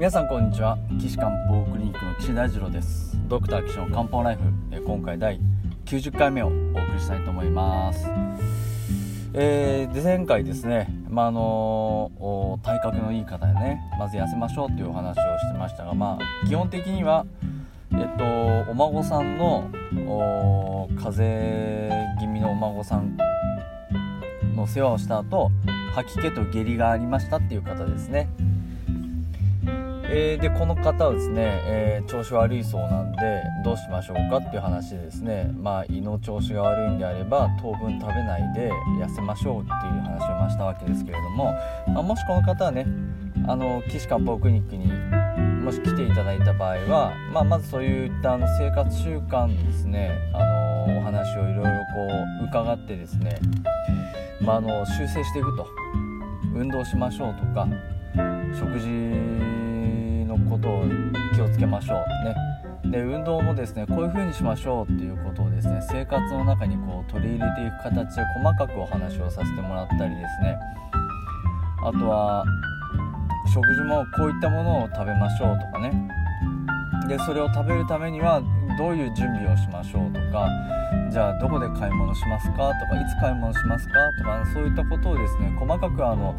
[0.00, 0.78] 皆さんこんにちは。
[0.98, 3.18] 岸漢方クリニックの岸大二郎です。
[3.28, 4.40] ドクター岸の漢方ライフ
[4.72, 5.38] え今回第
[5.84, 8.08] 90回目をお送りしたいと思います。
[9.34, 17.26] えー、で前回ですね、まあ、あの体格のいい方でねまず痩せましょうっていうお話をしてましたがまあ基本的には
[17.92, 19.70] えっとお孫さんの
[20.98, 23.18] 風邪気味のお孫さん
[24.56, 25.50] の世話をした後
[25.92, 28.30] 吐き気と下痢がありましたっていう方ですね。
[30.12, 35.50] えー、でこの方はですね、えー、調子悪いそうなんでどうしましょうかっていう話でですね。
[35.56, 41.54] まあ胃の調子が悪いんであれば当分食べないで痩せましょうっていう話をましたわけですけれども、
[41.88, 42.86] まあ、もしこの方はね
[43.46, 44.86] あの岸漢方クリニックに
[45.64, 50.44] もし来ていただいた場合は、まあ、まずそういったあの生活習慣ですねあ
[50.86, 52.08] のお話をいろいろこ
[52.42, 53.38] う伺ってですね、
[54.40, 55.66] まあ、あの修正していくと。
[56.54, 57.66] 運動しましょうとか
[58.58, 58.86] 食事
[60.30, 60.84] のことを
[61.34, 62.34] 気をつけましょうね。
[62.90, 70.58] で運動もですねこういう風にしましょうっていうことをですね生活の中にこう取り入れていく形で細かくお話をさせてもらったりですね。
[71.84, 72.44] あとは
[73.52, 76.08] 食事もこういったものを食べましょうとかね。
[77.08, 78.40] でそれを食べるためには
[78.78, 80.48] どういう準備をしましょうとか
[81.10, 86.36] じゃあどこで買い物しますかとかいつ買い物しますかとかそういったことをですね細かくあの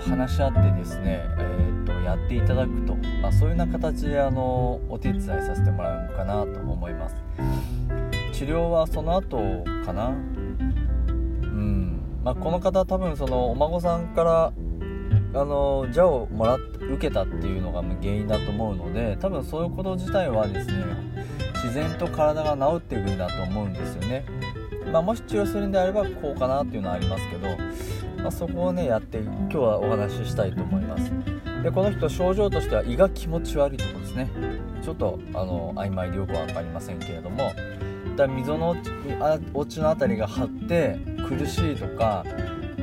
[0.00, 1.67] 話し合ってですね、えー、
[2.08, 7.14] やっていただくと、まあ、そういうような形であのお手伝いさせてもらうかなと思います。
[8.32, 9.38] 治療はその後
[9.84, 10.08] かな？
[10.08, 12.00] うん。
[12.24, 14.52] まあ、この方多分そのお孫さんから
[15.34, 20.84] あの蛇をもらっ受けたっていうのが原因だと思うので多分そういうこと自体はですね
[21.54, 24.24] 自然と体が治っていくんだと思うんですよね、
[24.90, 27.48] まあ、もし治療するんであればこうかなっていうのはありますけど、
[28.22, 31.07] まあ、そこをねやって今日はお話ししたいと思います。
[31.68, 34.30] でこの人症状としては胃が気持ち悪いとこですね。
[34.82, 37.52] ちょっとあの曖昧でよく分かりませんけれども。
[38.16, 38.74] だ溝の
[39.54, 42.24] 落ちの辺りが張って苦しいとか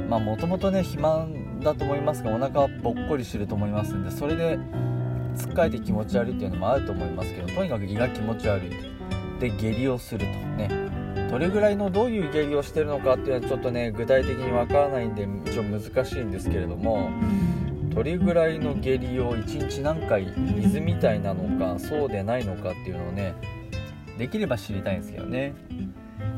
[0.07, 4.57] まあもともとね肥満だと思いますがお腹はぽっこりしてると思いますんでそれで
[5.35, 8.69] つっかえて気持ち悪いっていうのもあると思いますけどとにかく胃が気持ち悪い。
[9.39, 10.25] で下痢をすると
[10.57, 10.69] ね。
[11.29, 17.09] どれぐらいのどういう下痢をしてるのかっていうのはちょっとね具体的にわからないんで一応難しいんですけれども。
[17.95, 23.33] どれぐらいの下痢を1日何回水みたいなのかそうでないのかっていうのをね
[24.17, 25.53] できれば知りたいんですけどね。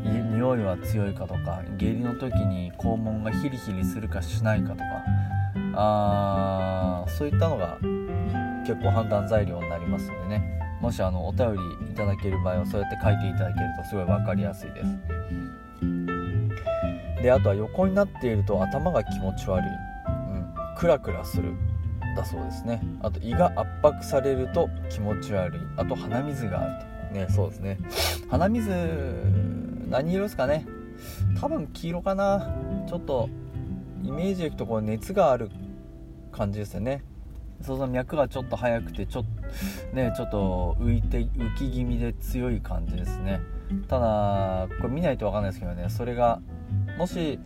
[0.04, 4.84] 匂いは強いかとか下痢の時に肛門がヒリヒリするかしないかとか。
[5.80, 7.78] あーそういったのが
[8.66, 10.60] 結構判断材料になりますんでね。
[10.80, 14.88] もしあのお便りいただける場合はそうやって書いていただけるとすごい分かりやすいです。
[17.24, 19.70] であとは横になっていると頭が気持ち悪い、
[20.78, 21.54] クラクラする
[22.16, 22.82] だそうですね。
[23.02, 25.60] あと胃が圧迫されると気持ち悪い。
[25.76, 27.16] あと鼻水があると。
[27.16, 27.80] ねそうですね。
[28.30, 28.70] 鼻水
[29.90, 30.66] 何色ですかね。
[31.40, 32.48] 多分黄色かな。
[32.88, 33.30] ちょっと
[34.04, 35.50] イメージでいくとこう熱がある
[36.32, 37.04] 感じですよね。
[37.62, 39.26] そうそう脈がちょっと速くてちょっ
[39.92, 43.42] とねちょっと浮いて浮き気味で強い感じですね。
[43.88, 45.90] ただこれ見ないと分かんないですけどね。
[45.90, 46.40] それが
[46.98, 47.40] もし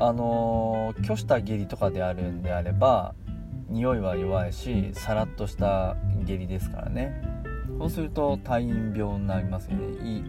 [0.00, 3.14] あのー、虚した下痢とかであるんであれば
[3.68, 7.20] 匂いは弱いしさらっとした下痢ですからね。
[7.78, 10.24] そうすると退院病になりますよね。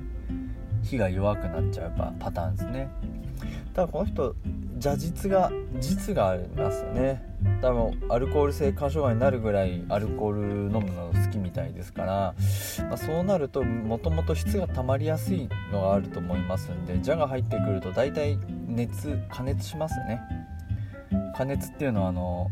[0.84, 2.90] 火が弱くなっちゃうパターンですね。
[3.74, 4.36] ただこの人
[4.80, 7.22] 邪実が実がありますよね。
[7.62, 12.36] 多分アルコール性肝障害になるぐらいアルコール飲むの好きみたいですから、
[12.88, 18.38] まあ、そうなるともともと質が溜まりやすいのがあると思いますんで邪が入ってくると大体
[18.68, 20.22] 熱加熱しますね。
[21.36, 22.52] 加熱っていうのはあの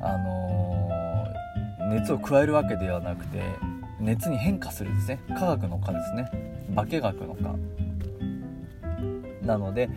[0.00, 3.42] あのー、熱を加えるわけではなくて
[4.00, 5.20] 熱に変化するですね。
[5.38, 6.30] 科学の科ですね。
[6.76, 7.56] 化学の科
[9.48, 9.88] なので、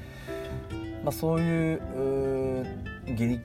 [1.03, 2.65] まあ、そういう
[3.07, 3.41] 下痢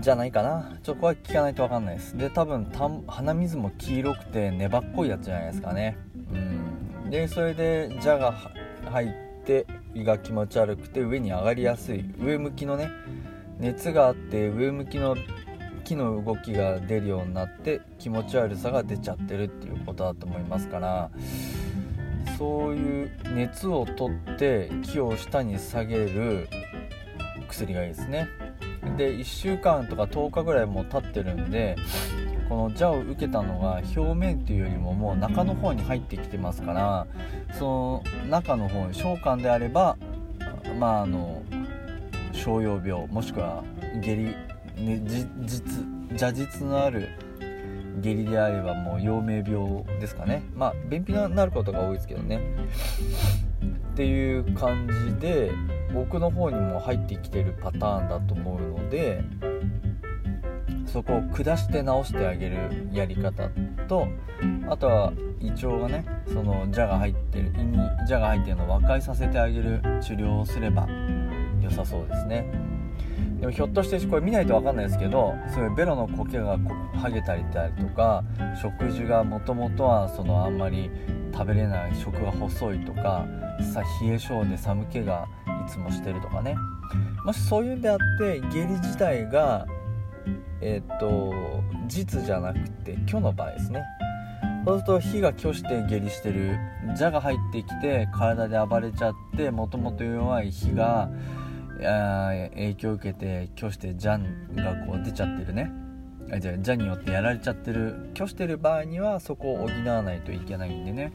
[0.00, 0.78] じゃないかな。
[0.82, 2.16] ちょっとこれは聞かないと分かんないです。
[2.16, 5.98] で多分た鼻水も黄色くて粘っこいやつじゃないですかね。
[6.32, 7.10] うん。
[7.10, 8.32] でそれで「じゃ」が
[8.90, 9.10] 入っ
[9.44, 12.04] て胃が気持ち悪くて上に上がりやすい。
[12.20, 12.88] 上向きのね
[13.58, 15.16] 熱があって上向きの
[15.84, 21.10] 木の動きが出るようになって気持ち悪さが出ちゃってるっていうことだと思いますから
[22.36, 26.46] そういう熱を取って木を下に下げる
[27.48, 28.28] 薬がいいですね。
[28.96, 31.76] で1週間とか10日ぐらいもう経ってるんで
[32.48, 37.06] この蛇を受けたのが表面っていうよりももう中の方に入ってきてますから
[37.58, 39.96] その中の方に召喚であれば
[40.78, 41.42] まああの
[42.32, 43.62] 商用病もしくは
[44.00, 44.24] 下痢、
[44.76, 45.02] ね、
[45.44, 47.08] 実邪実のある
[48.00, 50.44] 下痢であればもう陽明病ですかね。
[50.54, 52.40] まあ便秘になることが多いですけどね。
[53.92, 55.50] っていう感じで
[55.92, 59.22] 僕の方にも入ってきてるパターンだと思うので
[60.86, 63.48] そこを下して直してあげるやり方
[63.88, 64.08] と
[64.68, 70.88] あとは胃腸がねその蛇が入ってる胃に蛇が入ってるのを和解させてあげる治療をすれば
[71.62, 72.50] 良さそうですね。
[73.40, 78.24] でもひょっとしてこれ見ないと分かんないですけどそういうベロの苔が剥げたりだとか
[78.60, 80.90] 食事がもともとはそのあんまり
[81.32, 83.26] 食べれない食が細いとか
[83.72, 85.28] さ冷え性で寒気が
[85.68, 86.56] いつもしてるとかね。
[87.24, 89.66] もしそういうんであって下痢自体が
[90.60, 91.32] えっ、と
[91.86, 93.84] 実じゃなくて虚の場合ですね。
[94.66, 96.58] そうすると火が虚して下痢してる
[96.98, 101.08] 蛇が入ってきて体で暴れちゃってもともと弱い火が
[101.78, 104.02] 影響を受けて虚して蛇
[104.56, 105.70] がこう出ちゃってるね。
[106.40, 111.12] じゃあ蛇によってやられちゃってる虚してる場合にはそこを補わないといけないんでね。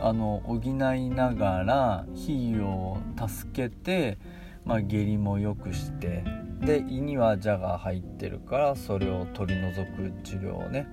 [0.00, 2.98] あの補いながら火を
[3.28, 4.18] 助けて、
[4.64, 6.24] まあ、下痢も良くして
[6.60, 10.86] で胃には蛇が入ってるからそれを取り除く治療をね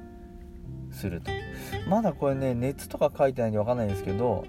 [0.92, 1.32] すると。
[1.90, 4.46] まだこれね熱とか書いてないんで分かんないんですけど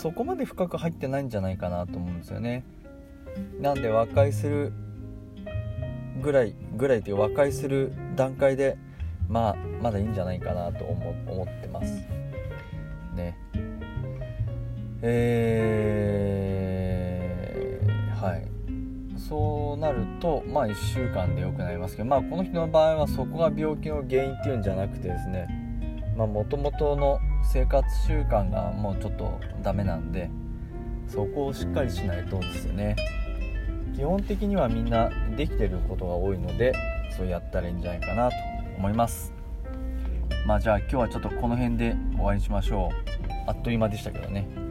[0.00, 2.64] そこまで深く入ってないんじゃないかなと思うんですよね。
[3.60, 4.72] なんで和解する
[6.22, 8.78] ぐらいぐらいという和解する段階で
[9.28, 12.15] まあまだいいんじゃないかなと思ってます。
[15.02, 18.46] えー、はい。
[19.28, 25.48] そうなるとまあ1週間で良くなりますけどまあこの人の場合はそこが病気の原因っていうんじゃなくてですね
[26.16, 27.18] まあ元々の
[27.52, 30.30] 生活習慣がもうちょっとダメなんで
[31.08, 32.96] そこをしっかりしないとですよね。
[33.94, 36.74] 基本的にはみんなできてることが多いので
[37.16, 38.36] そうやったらいいんじゃないかなと
[38.76, 39.32] 思います。
[40.46, 43.32] まあじゃあ今日はちょっとこの辺で終わりにしましょう。
[43.46, 44.65] あっという間でしたけどね。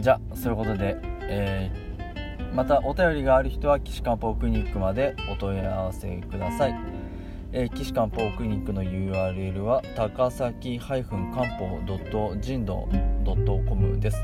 [0.00, 6.74] じゃあそういうことで、えー、またお便りがある人は岸漢方クリニックまでお問い合わせください、
[7.52, 11.18] えー、岸漢方クリニックの URL は高崎漢方
[12.40, 12.88] 人道
[13.68, 14.16] .com です。